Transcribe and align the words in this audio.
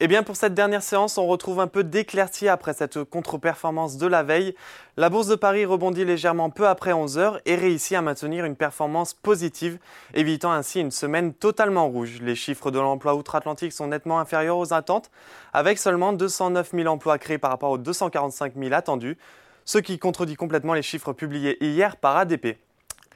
Eh 0.00 0.06
bien, 0.06 0.22
pour 0.22 0.36
cette 0.36 0.54
dernière 0.54 0.84
séance, 0.84 1.18
on 1.18 1.26
retrouve 1.26 1.58
un 1.58 1.66
peu 1.66 1.82
d'éclaircie 1.82 2.46
après 2.46 2.72
cette 2.72 3.02
contre-performance 3.02 3.96
de 3.96 4.06
la 4.06 4.22
veille. 4.22 4.54
La 4.96 5.10
bourse 5.10 5.26
de 5.26 5.34
Paris 5.34 5.64
rebondit 5.64 6.04
légèrement 6.04 6.50
peu 6.50 6.68
après 6.68 6.92
11 6.92 7.18
heures 7.18 7.40
et 7.46 7.56
réussit 7.56 7.96
à 7.96 8.00
maintenir 8.00 8.44
une 8.44 8.54
performance 8.54 9.12
positive, 9.12 9.80
évitant 10.14 10.52
ainsi 10.52 10.78
une 10.78 10.92
semaine 10.92 11.34
totalement 11.34 11.88
rouge. 11.88 12.20
Les 12.22 12.36
chiffres 12.36 12.70
de 12.70 12.78
l'emploi 12.78 13.16
outre-Atlantique 13.16 13.72
sont 13.72 13.88
nettement 13.88 14.20
inférieurs 14.20 14.58
aux 14.58 14.72
attentes, 14.72 15.10
avec 15.52 15.78
seulement 15.78 16.12
209 16.12 16.70
000 16.76 16.86
emplois 16.86 17.18
créés 17.18 17.38
par 17.38 17.50
rapport 17.50 17.72
aux 17.72 17.78
245 17.78 18.52
000 18.56 18.72
attendus, 18.74 19.18
ce 19.64 19.78
qui 19.78 19.98
contredit 19.98 20.36
complètement 20.36 20.74
les 20.74 20.82
chiffres 20.82 21.12
publiés 21.12 21.56
hier 21.60 21.96
par 21.96 22.16
ADP. 22.18 22.56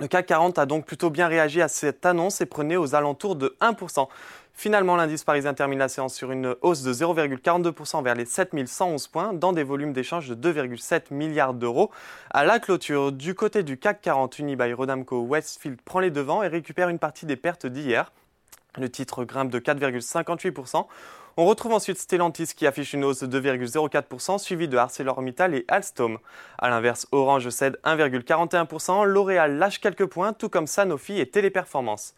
Le 0.01 0.09
CAC 0.09 0.27
40 0.27 0.59
a 0.59 0.67
donc 0.67 0.87
plutôt 0.87 1.11
bien 1.11 1.29
réagi 1.29 1.61
à 1.63 1.69
cette 1.69 2.05
annonce 2.07 2.41
et 2.41 2.47
prenait 2.47 2.77
aux 2.77 2.95
alentours 2.95 3.37
de 3.37 3.57
1%. 3.61 4.09
Finalement, 4.55 4.97
l'indice 4.97 5.25
parisien 5.25 5.55
termine 5.55 5.79
la 5.79 5.89
séance 5.89 6.15
sur 6.15 6.31
une 6.31 6.55
hausse 6.61 6.83
de 6.83 6.93
0,42% 6.93 8.03
vers 8.03 8.15
les 8.15 8.27
7111 8.27 9.09
points 9.09 9.33
dans 9.33 9.53
des 9.53 9.63
volumes 9.63 9.93
d'échange 9.93 10.29
de 10.29 10.53
2,7 10.53 11.13
milliards 11.13 11.55
d'euros. 11.55 11.91
À 12.31 12.45
la 12.45 12.59
clôture, 12.59 13.13
du 13.13 13.35
côté 13.35 13.63
du 13.63 13.79
CAC 13.79 14.01
40, 14.03 14.39
Unibail 14.39 14.73
Rodamco 14.75 15.23
Westfield 15.23 15.81
prend 15.83 16.01
les 16.01 16.11
devants 16.11 16.43
et 16.43 16.49
récupère 16.49 16.89
une 16.89 16.99
partie 16.99 17.27
des 17.27 17.37
pertes 17.37 17.67
d'hier. 17.67 18.13
Le 18.79 18.89
titre 18.89 19.25
grimpe 19.25 19.51
de 19.51 19.59
4,58%. 19.59 20.87
On 21.37 21.47
retrouve 21.47 21.73
ensuite 21.73 21.99
Stellantis 21.99 22.49
qui 22.57 22.67
affiche 22.67 22.93
une 22.93 23.05
hausse 23.05 23.23
de 23.23 23.41
2,04%, 23.41 24.39
suivi 24.39 24.69
de 24.69 24.77
ArcelorMittal 24.77 25.55
et 25.55 25.65
Alstom. 25.69 26.19
A 26.59 26.69
l'inverse, 26.69 27.07
Orange 27.13 27.49
cède 27.51 27.79
1,41%, 27.85 29.05
L'Oréal 29.05 29.59
lâche 29.59 29.81
quelques 29.81 30.07
points, 30.07 30.33
tout 30.33 30.49
comme 30.49 30.67
Sanofi 30.67 31.21
et 31.21 31.29
Téléperformance. 31.29 32.15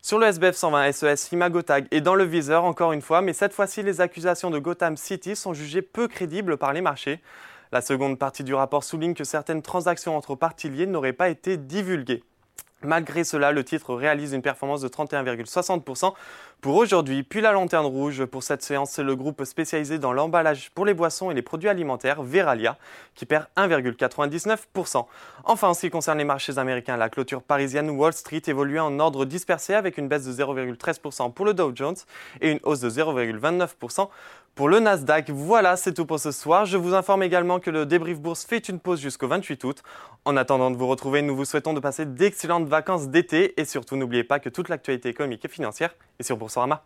Sur 0.00 0.18
le 0.18 0.26
SBF 0.26 0.56
120 0.56 0.92
SES, 0.92 1.32
Imagotag 1.32 1.86
est 1.92 2.00
dans 2.00 2.16
le 2.16 2.24
viseur 2.24 2.64
encore 2.64 2.92
une 2.92 3.02
fois, 3.02 3.20
mais 3.20 3.32
cette 3.32 3.52
fois-ci, 3.52 3.84
les 3.84 4.00
accusations 4.00 4.50
de 4.50 4.58
Gotham 4.58 4.96
City 4.96 5.36
sont 5.36 5.54
jugées 5.54 5.82
peu 5.82 6.08
crédibles 6.08 6.56
par 6.56 6.72
les 6.72 6.80
marchés. 6.80 7.20
La 7.70 7.80
seconde 7.80 8.18
partie 8.18 8.42
du 8.42 8.54
rapport 8.54 8.82
souligne 8.82 9.14
que 9.14 9.24
certaines 9.24 9.62
transactions 9.62 10.16
entre 10.16 10.34
parties 10.34 10.68
liées 10.68 10.86
n'auraient 10.86 11.12
pas 11.12 11.28
été 11.28 11.56
divulguées. 11.56 12.24
Malgré 12.84 13.24
cela, 13.24 13.52
le 13.52 13.64
titre 13.64 13.94
réalise 13.94 14.32
une 14.32 14.42
performance 14.42 14.80
de 14.80 14.88
31,60% 14.88 16.12
pour 16.60 16.76
aujourd'hui. 16.76 17.24
Puis 17.24 17.40
la 17.40 17.52
lanterne 17.52 17.86
rouge 17.86 18.24
pour 18.24 18.42
cette 18.42 18.62
séance, 18.62 18.92
c'est 18.92 19.02
le 19.02 19.16
groupe 19.16 19.44
spécialisé 19.44 19.98
dans 19.98 20.12
l'emballage 20.12 20.70
pour 20.70 20.86
les 20.86 20.94
boissons 20.94 21.30
et 21.30 21.34
les 21.34 21.42
produits 21.42 21.68
alimentaires, 21.68 22.22
Veralia, 22.22 22.78
qui 23.14 23.26
perd 23.26 23.46
1,99%. 23.56 25.06
Enfin, 25.44 25.68
en 25.68 25.74
ce 25.74 25.80
qui 25.80 25.90
concerne 25.90 26.18
les 26.18 26.24
marchés 26.24 26.58
américains, 26.58 26.96
la 26.96 27.08
clôture 27.08 27.42
parisienne 27.42 27.90
Wall 27.90 28.12
Street 28.12 28.42
évolue 28.46 28.78
en 28.78 28.98
ordre 29.00 29.24
dispersé 29.24 29.74
avec 29.74 29.98
une 29.98 30.06
baisse 30.06 30.24
de 30.24 30.32
0,13% 30.32 31.32
pour 31.32 31.44
le 31.44 31.52
Dow 31.52 31.72
Jones 31.74 31.96
et 32.40 32.52
une 32.52 32.60
hausse 32.62 32.80
de 32.80 32.90
0,29% 32.90 34.08
pour 34.54 34.68
le 34.68 34.80
Nasdaq. 34.80 35.30
Voilà, 35.30 35.76
c'est 35.76 35.94
tout 35.94 36.06
pour 36.06 36.20
ce 36.20 36.30
soir. 36.30 36.66
Je 36.66 36.76
vous 36.76 36.94
informe 36.94 37.22
également 37.22 37.60
que 37.60 37.70
le 37.70 37.86
débrief 37.86 38.20
bourse 38.20 38.44
fait 38.44 38.68
une 38.68 38.80
pause 38.80 39.00
jusqu'au 39.00 39.28
28 39.28 39.64
août. 39.64 39.82
En 40.24 40.36
attendant 40.36 40.70
de 40.70 40.76
vous 40.76 40.86
retrouver, 40.86 41.22
nous 41.22 41.34
vous 41.34 41.44
souhaitons 41.44 41.72
de 41.72 41.80
passer 41.80 42.06
d'excellentes 42.06 42.66
vacances 42.66 43.08
d'été 43.08 43.58
et 43.60 43.64
surtout 43.64 43.96
n'oubliez 43.96 44.24
pas 44.24 44.40
que 44.40 44.48
toute 44.48 44.68
l'actualité 44.68 45.08
économique 45.08 45.44
et 45.44 45.48
financière 45.48 45.94
est 46.18 46.22
sur 46.22 46.36
Boursorama. 46.36 46.84